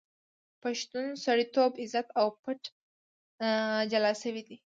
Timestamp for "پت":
2.41-2.61